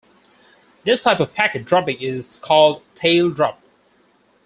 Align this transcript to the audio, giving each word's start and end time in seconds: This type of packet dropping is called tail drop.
This 0.83 1.03
type 1.03 1.19
of 1.19 1.31
packet 1.35 1.63
dropping 1.63 2.01
is 2.01 2.39
called 2.41 2.81
tail 2.95 3.29
drop. 3.29 3.61